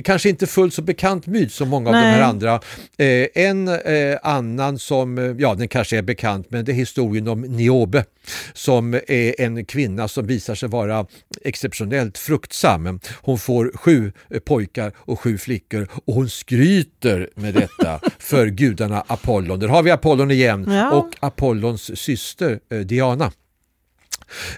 [0.04, 2.00] Kanske inte fullt så bekant myt som många Nej.
[2.00, 2.60] av de här andra.
[2.98, 7.28] Eh, en eh, annan som, eh, ja den kanske är bekant, men det är historien
[7.28, 8.04] om Niobe
[8.54, 11.06] som är en kvinna som visar sig vara
[11.42, 13.00] exceptionellt fruktsam.
[13.22, 19.04] Hon får sju eh, pojkar och sju flickor och hon skryter med detta för gudarna
[19.08, 19.60] Apollon.
[19.60, 20.92] Där har vi Apollon igen ja.
[20.92, 23.32] och Apollons syster eh, Diana.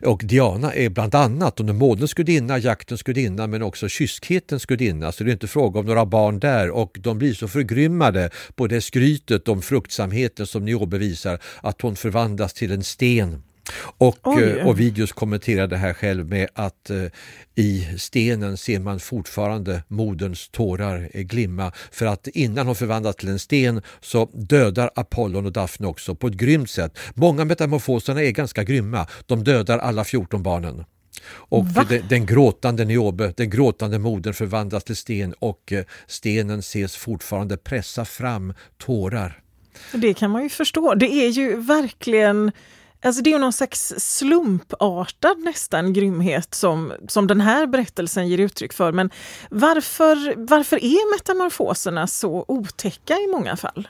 [0.02, 5.12] Och Diana är bland annat under månens gudinna, jaktens gudinna men också kyskhetens gudinna.
[5.12, 8.68] Så det är inte fråga om några barn där och de blir så förgrymmade på
[8.68, 13.44] det skrytet om fruktsamheten som Niobe visar att hon förvandlas till en sten.
[13.80, 17.06] Och eh, Ovidius kommenterar det här själv med att eh,
[17.56, 23.40] i stenen ser man fortfarande moderns tårar glimma för att innan hon förvandlas till en
[23.40, 26.98] sten så dödar Apollon och Daphne också på ett grymt sätt.
[27.14, 29.08] Många metamorfoserna är ganska grymma.
[29.26, 30.84] De dödar alla 14 barnen.
[31.28, 36.96] Och den, den, gråtande Niobe, den gråtande modern förvandlas till sten och eh, stenen ses
[36.96, 39.42] fortfarande pressa fram tårar.
[39.94, 40.96] Det kan man ju förstå.
[40.96, 42.52] Det är ju verkligen
[43.04, 48.74] Alltså det är någon slags slumpartad nästan grymhet som, som den här berättelsen ger uttryck
[48.74, 48.92] för.
[48.92, 49.10] Men
[49.50, 53.88] varför, varför är metamorfoserna så otäcka i många fall?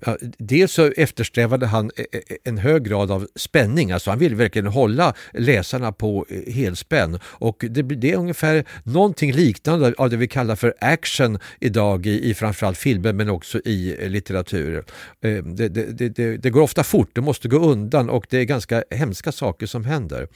[0.00, 4.36] Ja, dels så eftersträvade han e, e, en hög grad av spänning, alltså han ville
[4.36, 7.18] verkligen hålla läsarna på eh, helspänn.
[7.24, 12.30] Och det, det är ungefär någonting liknande av det vi kallar för action idag i,
[12.30, 14.84] i framförallt filmer men också i eh, litteratur.
[15.20, 18.44] Eh, det, det, det, det, går ofta fort, det måste gå undan och det är
[18.44, 20.28] ganska hemska saker som händer.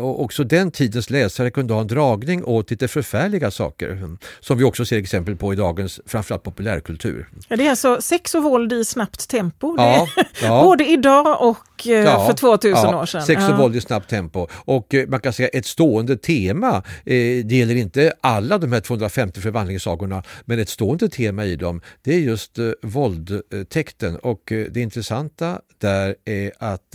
[0.00, 4.64] Och också den tidens läsare kunde ha en dragning åt lite förfärliga saker som vi
[4.64, 7.28] också ser exempel på i dagens framförallt populärkultur.
[7.48, 9.74] Ja, det är alltså sex och våld i snabbt tempo.
[9.76, 10.06] Ja,
[10.42, 10.62] ja.
[10.64, 13.22] Både idag och eh, ja, för 2000 år sedan.
[13.22, 14.46] Sex och våld i snabbt tempo.
[14.52, 18.80] Och eh, man kan säga ett stående tema, eh, det gäller inte alla de här
[18.80, 24.16] 250 förvandlingssagorna, men ett stående tema i dem, det är just våldtäkten.
[24.16, 26.94] Och det intressanta där är att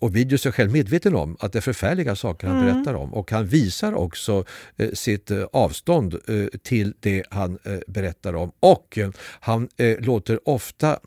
[0.00, 2.74] Ovidius är själv medveten om att det är förfärliga saker han mm.
[2.74, 4.44] berättar om och han visar också
[4.92, 6.18] sitt avstånd
[6.62, 8.98] till det han berättar om och
[9.40, 10.98] han låter ofta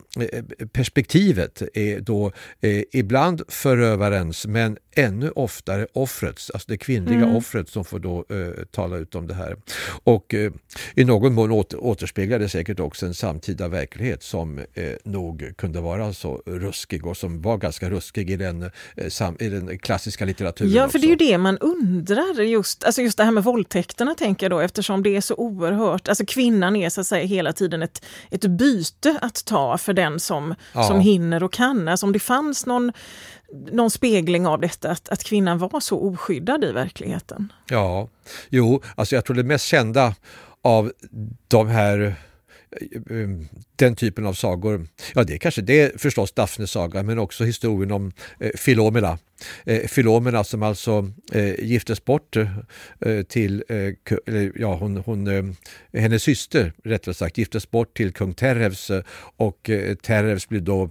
[0.73, 2.31] perspektivet är då
[2.91, 7.35] ibland förövarens men ännu oftare offrets, alltså det kvinnliga mm.
[7.35, 9.55] offret som får då eh, tala ut om det här.
[10.03, 10.51] Och eh,
[10.95, 14.65] i någon mån åter, återspeglar det säkert också en samtida verklighet som eh,
[15.03, 19.49] nog kunde vara så ruskig och som var ganska ruskig i den, eh, sam, i
[19.49, 20.71] den klassiska litteraturen.
[20.71, 20.97] Ja, för också.
[20.97, 24.51] det är ju det man undrar, just, alltså just det här med våldtäkterna tänker jag
[24.51, 28.05] då eftersom det är så oerhört, alltså kvinnan är så att säga hela tiden ett,
[28.31, 30.83] ett byte att ta för den som, ja.
[30.83, 31.87] som hinner och kan.
[31.87, 32.91] Alltså om det fanns någon
[33.71, 37.53] någon spegling av detta, att, att kvinnan var så oskyddad i verkligheten.
[37.69, 38.09] Ja,
[38.49, 40.15] jo, alltså jag tror det mest kända
[40.61, 40.91] av
[41.47, 42.15] de här
[42.71, 43.27] eh,
[43.75, 47.43] den typen av sagor, ja det är kanske det är förstås Daphnes saga men också
[47.43, 49.19] historien om eh, Filomela
[49.65, 55.43] eh, Filomena som alltså eh, giftes bort eh, till, eh, ja hon, hon eh,
[56.01, 59.01] hennes syster rättare sagt giftes bort till kung Terevs eh,
[59.37, 59.69] och
[60.01, 60.89] Terevs blev då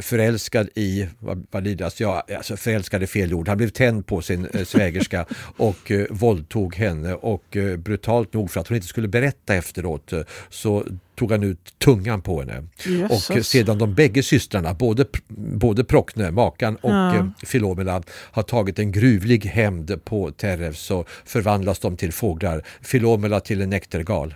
[0.00, 4.22] förälskad i, vad, vad lidas, ja alltså förälskad är fel ord, han blev tänd på
[4.22, 5.26] sin svägerska
[5.56, 10.12] och våldtog henne och brutalt nog för att hon inte skulle berätta efteråt
[10.48, 12.64] så tog han ut tungan på henne.
[12.84, 13.30] Jesus.
[13.30, 15.04] Och sedan de bägge systrarna, både,
[15.36, 17.32] både Prockne, makan och ja.
[17.42, 22.62] Filomena Pamela har tagit en gruvlig hämnd på Terev så förvandlas de till fåglar.
[22.82, 24.34] Filomela till en näktergal.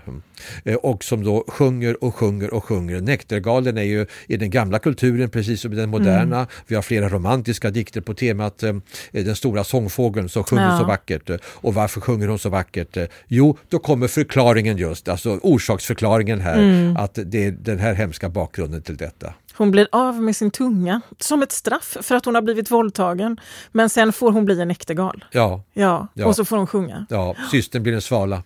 [0.65, 3.01] Eh, och som då sjunger och sjunger och sjunger.
[3.01, 6.37] Näktergalen är ju i den gamla kulturen precis som i den moderna.
[6.37, 6.49] Mm.
[6.67, 8.75] Vi har flera romantiska dikter på temat eh,
[9.11, 10.79] den stora sångfågeln som sjunger ja.
[10.79, 11.31] så vackert.
[11.45, 12.97] Och varför sjunger hon så vackert?
[13.29, 16.97] Jo, då kommer förklaringen just, alltså orsaksförklaringen här, mm.
[16.97, 19.35] att det är den här hemska bakgrunden till detta.
[19.59, 23.41] Hon blir av med sin tunga som ett straff för att hon har blivit våldtagen.
[23.73, 25.25] Men sen får hon bli en näktergal.
[25.31, 25.63] Ja.
[25.73, 26.27] Ja, ja.
[26.27, 27.07] och så får hon sjunga.
[27.09, 28.43] Ja, systern blir en svala.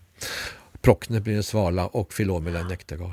[0.81, 3.13] Prockne blir en svala och Filomela en näktergal.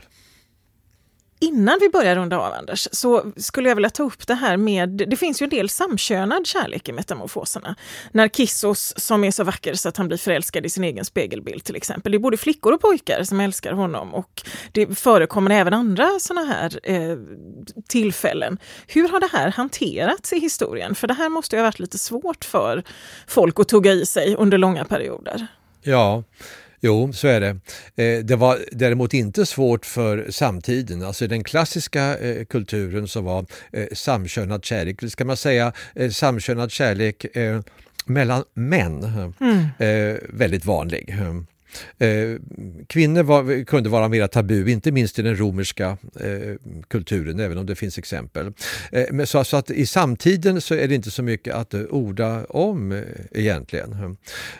[1.41, 4.89] Innan vi börjar runda av Anders, så skulle jag vilja ta upp det här med,
[4.89, 7.75] det finns ju en del samkönad kärlek i metamorfoserna.
[8.11, 11.75] Narkissos som är så vacker så att han blir förälskad i sin egen spegelbild till
[11.75, 12.11] exempel.
[12.11, 16.47] Det är både flickor och pojkar som älskar honom och det förekommer även andra sådana
[16.47, 17.17] här eh,
[17.87, 18.57] tillfällen.
[18.87, 20.95] Hur har det här hanterats i historien?
[20.95, 22.83] För det här måste ju ha varit lite svårt för
[23.27, 25.47] folk att tugga i sig under långa perioder.
[25.81, 26.23] Ja,
[26.81, 27.59] Jo, så är det.
[28.03, 31.03] Eh, det var däremot inte svårt för samtiden.
[31.03, 35.73] Alltså den klassiska eh, kulturen så var eh, samkönad kärlek, ska man säga
[36.11, 37.25] samkönad kärlek
[38.05, 39.03] mellan män
[39.39, 40.17] mm.
[40.29, 41.15] väldigt vanlig.
[41.97, 42.35] Eh,
[42.87, 46.55] kvinnor var, kunde vara mer tabu, inte minst i den romerska eh,
[46.87, 48.51] kulturen, även om det finns exempel.
[48.91, 51.81] Eh, men så, så, att i samtiden så är det inte så mycket att eh,
[51.89, 53.93] orda om eh, egentligen.
[53.93, 54.07] Eh,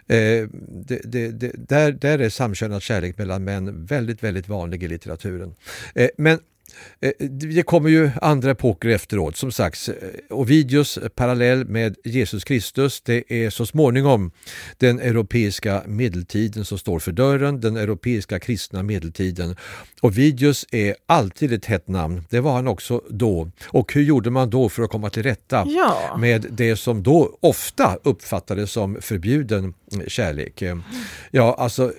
[0.07, 5.55] det, det, det, där, där är samkönad kärlek mellan män väldigt, väldigt vanlig i litteraturen.
[5.95, 6.39] Eh, men
[7.29, 9.37] det kommer ju andra epoker efteråt.
[9.37, 9.95] Som sagt, eh,
[10.29, 13.01] Ovidius parallell med Jesus Kristus.
[13.01, 14.31] Det är så småningom
[14.77, 19.55] den europeiska medeltiden som står för dörren, den europeiska kristna medeltiden.
[20.01, 22.23] Ovidius är alltid ett hett namn.
[22.29, 23.51] Det var han också då.
[23.65, 26.17] Och hur gjorde man då för att komma till rätta ja.
[26.19, 29.73] med det som då ofta uppfattades som förbjuden
[30.07, 30.63] kärlek?
[31.31, 31.93] Ja, alltså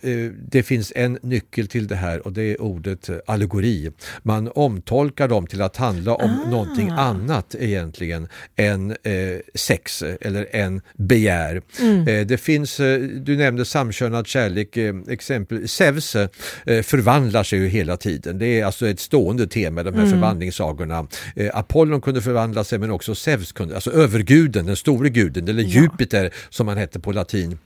[0.48, 3.90] det finns en nyckel till det här och det är ordet allegori.
[4.22, 6.50] Man omtolkar dem till att handla om ah.
[6.50, 11.62] någonting annat egentligen än eh, sex eller än begär.
[11.80, 12.08] Mm.
[12.08, 16.28] Eh, det finns, eh, du nämnde samkönad kärlek, eh, exempel Zeus eh,
[16.64, 18.38] förvandlar sig ju hela tiden.
[18.38, 20.10] Det är alltså ett stående tema, de här mm.
[20.10, 21.06] förvandlingssagorna.
[21.36, 25.62] Eh, Apollon kunde förvandla sig men också Zeus kunde, alltså överguden, den store guden, eller
[25.62, 25.68] ja.
[25.68, 27.58] Jupiter som han hette på latin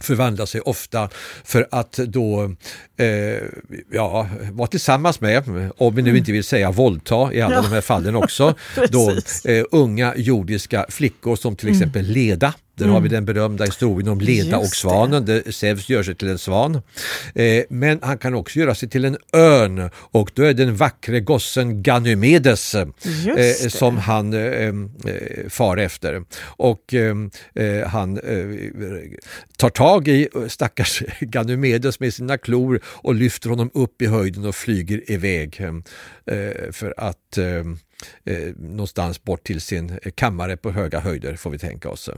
[0.00, 1.08] förvandlar sig ofta
[1.44, 2.54] för att då
[2.96, 3.42] eh,
[3.92, 7.62] ja, vara tillsammans med, om vi nu inte vill säga våldta i alla ja.
[7.62, 8.54] de här fallen också,
[8.90, 9.10] då
[9.44, 11.78] eh, unga jordiska flickor som till mm.
[11.80, 12.94] exempel Leda där mm.
[12.94, 13.14] har vi mm.
[13.14, 16.82] den berömda historien om Leda och svanen där Zeus gör sig till en svan.
[17.34, 21.20] Eh, men han kan också göra sig till en örn och då är den vackre
[21.20, 22.88] gossen Ganymedes eh,
[23.68, 24.72] som han eh, eh,
[25.48, 26.24] far efter.
[26.40, 27.16] Och eh,
[27.54, 28.20] eh, han
[29.56, 34.54] tar tag i stackars Ganymedes med sina klor och lyfter honom upp i höjden och
[34.54, 35.62] flyger iväg
[36.72, 37.38] för att
[38.56, 42.10] någonstans bort till sin kammare på höga höjder får vi tänka oss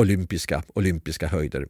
[0.00, 1.66] olympiska, olympiska höjder.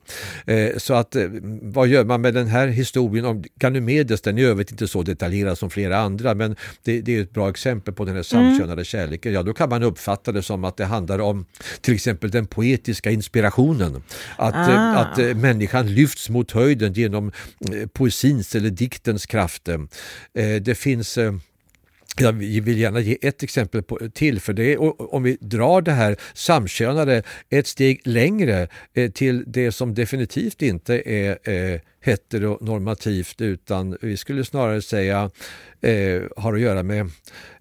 [0.46, 1.28] Eh, så att eh,
[1.62, 4.20] vad gör man med den här historien om Ganymedes?
[4.20, 7.30] Den är i övrigt inte så detaljerad som flera andra men det, det är ett
[7.30, 8.84] bra exempel på den här samkönade mm.
[8.84, 9.32] kärleken.
[9.32, 11.44] Ja, då kan man uppfatta det som att det handlar om
[11.80, 14.02] till exempel den poetiska inspirationen.
[14.36, 14.96] Att, eh, ah.
[14.96, 17.32] att människan lyfts mot höjden genom
[17.92, 19.68] poesins eller diktens kraft.
[20.62, 21.18] Det finns
[22.16, 24.72] jag vill gärna ge ett exempel på, till för det.
[24.72, 30.62] är om vi drar det här samkönade ett steg längre eh, till det som definitivt
[30.62, 35.30] inte är eh, heteronormativt utan vi skulle snarare säga
[35.80, 37.10] eh, har att göra med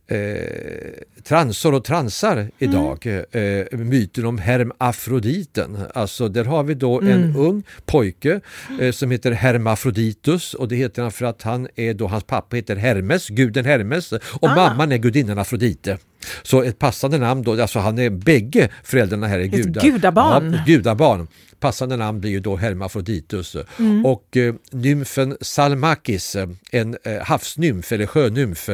[0.09, 3.05] eh, transor och transar idag.
[3.05, 3.67] Mm.
[3.71, 5.77] Eh, myten om hermafroditen.
[5.93, 7.13] Alltså där har vi då mm.
[7.13, 8.39] en ung pojke
[8.79, 12.55] eh, som heter Hermafroditus och det heter han för att han är då, hans pappa
[12.55, 14.55] heter Hermes, guden Hermes och ah.
[14.55, 15.97] mamman är gudinnan Afrodite.
[16.43, 19.81] Så ett passande namn då, alltså han är bägge föräldrarna här är gudar.
[19.81, 20.53] Ett gudabarn.
[20.53, 21.27] Ja, gudabarn.
[21.59, 24.05] Passande namn blir ju då Hermafroditus mm.
[24.05, 26.35] och eh, nymfen Salmakis,
[26.71, 28.69] en eh, havsnymf eller sjönymf,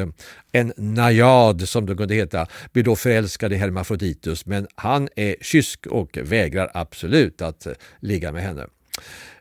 [0.51, 5.87] en najad som det kunde heta, blir då förälskad i Hermafroditus men han är kysk
[5.87, 8.67] och vägrar absolut att eh, ligga med henne.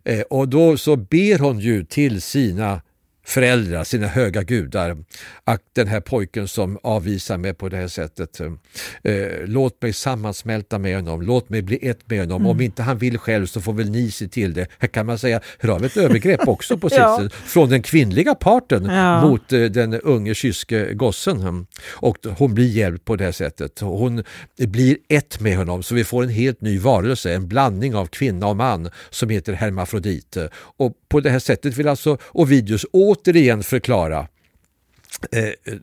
[0.04, 2.80] Eh, och då så ber hon ju till sina
[3.24, 4.96] föräldrar, sina höga gudar.
[5.44, 10.78] Att den här pojken som avvisar mig på det här sättet, eh, låt mig sammansmälta
[10.78, 12.42] med honom, låt mig bli ett med honom.
[12.42, 12.50] Mm.
[12.50, 14.66] Om inte han vill själv så får väl ni se till det.
[14.78, 17.20] Här kan man säga, här har vi ett övergrepp också på sitt ja.
[17.22, 19.28] sätt, från den kvinnliga parten ja.
[19.28, 21.66] mot eh, den unge kyske gossen.
[21.88, 23.80] Och hon blir hjälpt på det här sättet.
[23.80, 24.24] Hon
[24.58, 28.46] blir ett med honom så vi får en helt ny varelse, en blandning av kvinna
[28.46, 30.36] och man som heter hermafrodit.
[30.76, 34.28] Och på det här sättet vill alltså Ovidius återigen förklara
[35.32, 35.74] eh,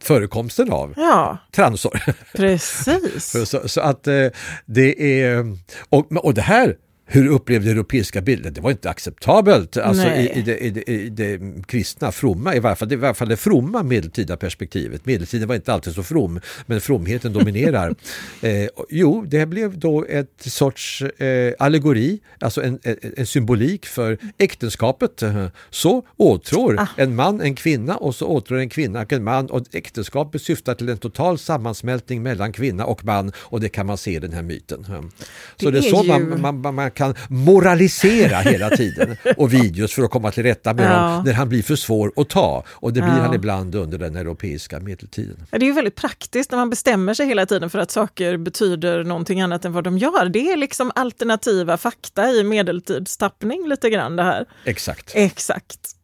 [0.00, 2.00] förekomsten av ja, transor.
[2.36, 3.48] Precis.
[3.48, 4.26] så, så, att eh,
[4.66, 5.56] det är,
[5.88, 6.76] och, och det här
[7.12, 8.50] hur upplevde europeiska bilder?
[8.50, 12.60] Det var inte acceptabelt alltså i, i, det, i, det, i, det, kristna, fromma, i
[12.60, 15.06] varje, fall, i varje fall det fromma medeltida perspektivet.
[15.06, 17.94] Medeltiden var inte alltid så from, men fromheten dominerar.
[18.40, 24.18] eh, jo, det blev då ett sorts eh, allegori, alltså en, en, en, symbolik för
[24.38, 25.22] äktenskapet.
[25.70, 26.86] Så åtrår ah.
[26.96, 30.88] en man en kvinna och så åtrår en kvinna en man och äktenskapet syftar till
[30.88, 34.42] en total sammansmältning mellan kvinna och man och det kan man se i den här
[34.42, 34.84] myten.
[34.84, 36.08] Så det, är, det är så ju...
[36.08, 40.84] man, man, man kan moralisera hela tiden och videos för att komma till rätta med
[40.84, 40.96] ja.
[40.96, 42.64] dem när han blir för svår att ta.
[42.68, 43.22] Och det blir ja.
[43.22, 45.36] han ibland under den europeiska medeltiden.
[45.50, 48.36] Ja, det är ju väldigt praktiskt när man bestämmer sig hela tiden för att saker
[48.36, 50.28] betyder någonting annat än vad de gör.
[50.28, 54.46] Det är liksom alternativa fakta i medeltidstappning lite grann det här.
[54.64, 55.12] Exakt.
[55.14, 55.96] Exakt.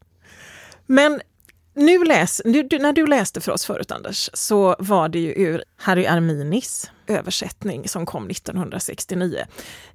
[0.86, 1.20] Men
[1.76, 5.64] nu läs, nu, när du läste för oss förut Anders, så var det ju ur
[5.76, 9.44] Harry Arminis översättning som kom 1969.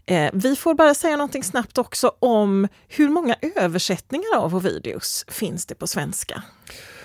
[0.05, 5.65] Eh, vi får bara säga någonting snabbt också om hur många översättningar av Ovidius finns
[5.65, 6.43] det på svenska?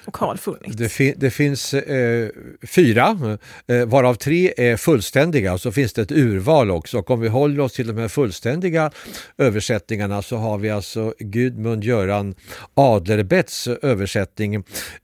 [0.06, 0.76] Och funnits?
[0.76, 2.28] Det, fi det finns eh,
[2.62, 6.98] fyra, eh, varav tre är fullständiga och så finns det ett urval också.
[6.98, 8.90] Och om vi håller oss till de här fullständiga
[9.38, 12.34] översättningarna så har vi alltså Gudmund Göran
[12.74, 14.54] Adlerbets översättning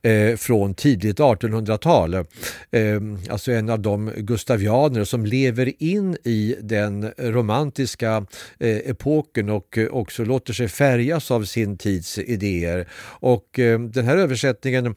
[0.03, 2.15] eh, från tidigt 1800-tal.
[2.15, 2.23] Eh,
[3.31, 8.27] alltså en av de gustavianer som lever in i den romantiska
[8.59, 12.89] eh, epoken och också låter sig färgas av sin tids idéer.
[13.05, 14.92] Och eh, den här översättningen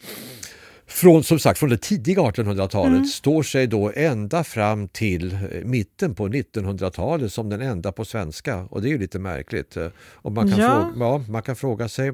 [0.88, 3.06] från, som sagt, från det tidiga 1800-talet mm.
[3.06, 8.64] står sig då ända fram till eh, mitten på 1900-talet som den enda på svenska.
[8.64, 9.78] Och det är ju lite märkligt.
[9.98, 10.91] Och man, kan ja.
[10.93, 12.14] fråga, ja, man kan fråga sig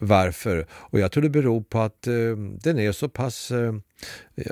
[0.00, 0.66] varför.
[0.70, 2.12] Och jag tror det beror på att eh,
[2.62, 3.72] den är så pass eh,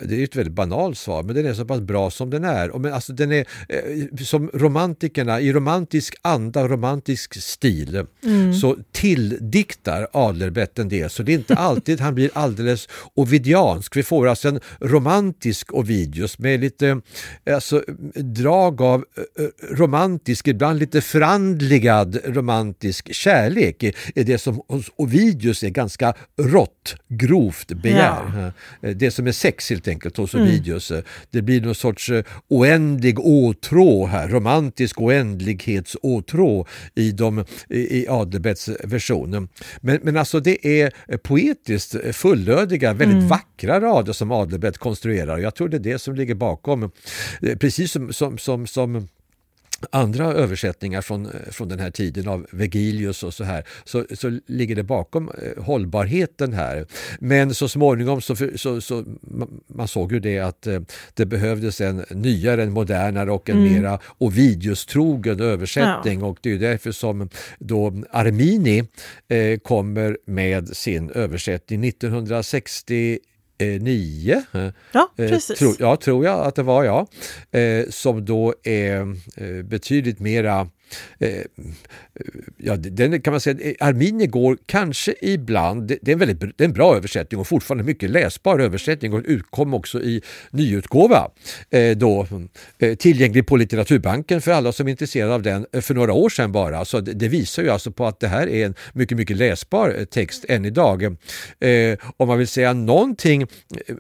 [0.03, 2.71] det är ett väldigt banalt svar, men den är så pass bra som den är.
[2.71, 8.55] Och men alltså den är eh, som romantikerna, i romantisk anda romantisk stil, mm.
[8.55, 11.11] så tilldiktar Adlerbett en del.
[11.11, 13.97] Så det är inte alltid han blir alldeles ovidiansk.
[13.97, 17.01] Vi får alltså en romantisk Ovidius med lite
[17.51, 17.85] alltså,
[18.15, 23.83] drag av eh, eh, romantisk, ibland lite förandligad romantisk kärlek.
[23.83, 28.53] är det som hos Ovidius är ganska rått, grovt begär.
[28.81, 28.93] Ja.
[28.95, 30.47] Det som är sex helt enkelt hos mm.
[30.47, 30.93] Ovidius.
[31.30, 39.49] Det blir någon sorts eh, oändlig åtrå här, romantisk oändlighetsåtrå i, de, i Adelbets version.
[39.80, 43.28] Men, men alltså det är poetiskt fullödiga, väldigt mm.
[43.28, 45.39] vackra rader som Adelbert konstruerar.
[45.39, 46.82] Jag tror det är det som ligger bakom.
[47.43, 49.09] Eh, precis som, som, som, som
[49.91, 54.76] andra översättningar från, från den här tiden av Vergilius och så här så, så ligger
[54.76, 56.87] det bakom eh, hållbarheten här.
[57.20, 59.05] Men så småningom så, så, så
[59.66, 60.81] man såg ju det att eh,
[61.14, 63.72] det behövdes en nyare, en modernare och en mm.
[63.72, 66.26] mera Ovidius-trogen översättning ja.
[66.26, 68.85] och det är därför som då Armini
[69.29, 73.18] eh, kommer med sin översättning 1960
[73.67, 74.43] nio.
[74.93, 75.59] Ja, eh, precis.
[75.59, 77.07] Tro, ja, tror jag att det var, ja.
[77.59, 79.01] Eh, som då är
[79.37, 80.69] eh, betydligt mera
[81.18, 81.43] Eh,
[82.57, 86.64] ja, den kan man säga, eh, går kanske ibland, det, det är en väldigt det
[86.64, 91.30] är en bra översättning och fortfarande mycket läsbar översättning och utkom också i nyutgåva
[91.70, 92.26] eh, då,
[92.78, 96.28] eh, tillgänglig på Litteraturbanken för alla som är intresserade av den eh, för några år
[96.28, 96.84] sedan bara.
[96.84, 99.95] Så det, det, visar ju alltså på att det här är en mycket, mycket läsbar
[99.99, 101.05] eh, text än idag.
[101.05, 103.95] Eh, om man vill säga någonting, eh,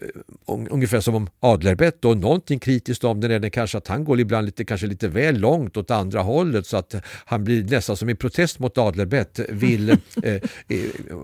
[0.46, 4.20] ungefär som om Adlerbett, då, någonting kritiskt om den är det kanske att han går
[4.20, 8.08] ibland lite, kanske lite väl långt åt andra hållet så att han blir nästan som
[8.08, 9.90] i protest mot Adlerbett vill,
[10.22, 10.40] eh, eh,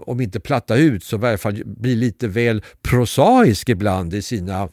[0.06, 4.68] om inte platta ut så i varje fall bli lite väl prosaisk ibland i sina,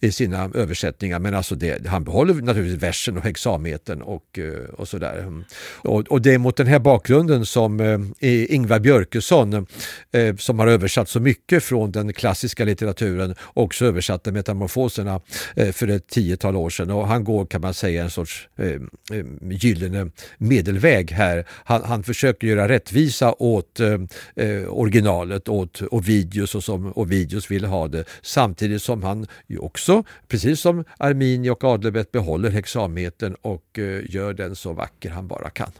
[0.00, 1.18] i sina översättningar.
[1.18, 5.42] Men alltså det, han behåller naturligtvis versen och hexametern och, eh, och sådär.
[5.76, 9.66] Och, och det är mot den här bakgrunden som eh, Ingvar Björkesson,
[10.12, 15.20] eh, som har översatt så mycket från den klassiska litteraturen, också översatte Metamorfoserna
[15.56, 16.90] eh, för ett tiotal år sedan.
[16.90, 21.44] Och han går kan man säga en sorts eh, eh gyllene medelväg här.
[21.48, 23.98] Han, han försöker göra rättvisa åt eh,
[24.36, 28.04] eh, originalet, åt Ovidius och som Ovidius vill ha det.
[28.22, 29.95] Samtidigt som han ju också,
[30.28, 35.50] precis som Armini och Adlerbett, behåller hexametern och eh, gör den så vacker han bara
[35.50, 35.70] kan.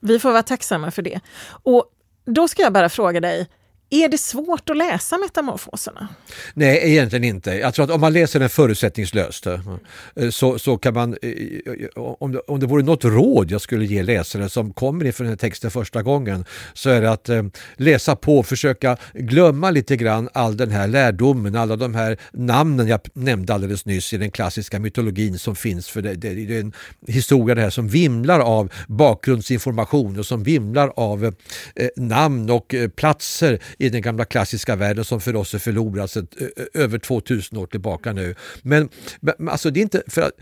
[0.00, 1.20] Vi får vara tacksamma för det.
[1.48, 1.92] Och
[2.24, 3.46] då ska jag bara fråga dig,
[3.90, 6.08] är det svårt att läsa metamorfoserna?
[6.54, 7.50] Nej, egentligen inte.
[7.50, 9.60] Jag tror att om man läser den förutsättningslöst eh,
[10.30, 13.84] så, så kan man, eh, eh, om det, om det vore något råd jag skulle
[13.84, 17.30] ge läsare som kommer inför den här texten första gången så är det att
[17.76, 23.00] läsa på, försöka glömma lite grann all den här lärdomen, alla de här namnen jag
[23.12, 25.88] nämnde alldeles nyss i den klassiska mytologin som finns.
[25.88, 26.72] För det, det, det är en
[27.06, 31.34] historia det här som vimlar av bakgrundsinformation och som vimlar av
[31.96, 36.26] namn och platser i den gamla klassiska världen som för oss är förlorad sedan
[36.74, 38.34] över 2000 år tillbaka nu.
[38.62, 38.88] Men,
[39.20, 40.32] men alltså det är inte för att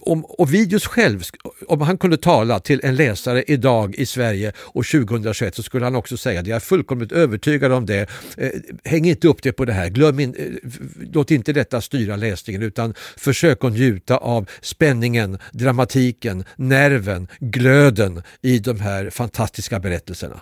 [0.00, 1.22] om Ovidius själv,
[1.66, 5.96] om han kunde tala till en läsare idag i Sverige och 2021 så skulle han
[5.96, 6.50] också säga det.
[6.50, 8.10] Jag är fullkomligt övertygad om det.
[8.36, 8.50] Eh,
[8.84, 9.88] häng inte upp det på det här.
[9.88, 10.70] Glöm in, eh,
[11.12, 18.58] låt inte detta styra läsningen utan försök att njuta av spänningen, dramatiken, nerven, glöden i
[18.58, 20.40] de här fantastiska berättelserna.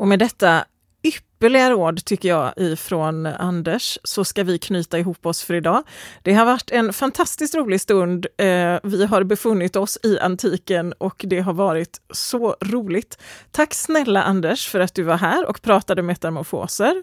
[0.00, 0.64] Och med detta
[1.02, 5.82] ypperliga råd tycker jag ifrån Anders så ska vi knyta ihop oss för idag.
[6.22, 8.26] Det har varit en fantastiskt rolig stund.
[8.36, 13.18] Eh, vi har befunnit oss i antiken och det har varit så roligt.
[13.50, 17.02] Tack snälla Anders för att du var här och pratade metamorfoser.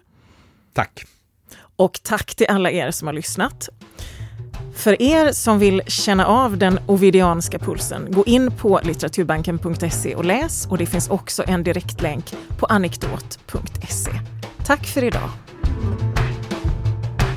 [0.73, 1.05] Tack!
[1.75, 3.69] Och tack till alla er som har lyssnat.
[4.77, 10.67] För er som vill känna av den ovidianska pulsen, gå in på litteraturbanken.se och läs
[10.67, 14.11] och det finns också en direktlänk på anekdot.se.
[14.65, 15.29] Tack för idag.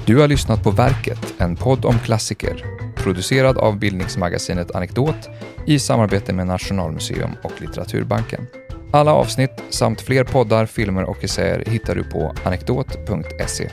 [0.07, 2.65] Du har lyssnat på Verket, en podd om klassiker,
[2.97, 5.29] producerad av bildningsmagasinet Anekdot
[5.67, 8.47] i samarbete med Nationalmuseum och Litteraturbanken.
[8.93, 13.71] Alla avsnitt samt fler poddar, filmer och essäer hittar du på anekdot.se.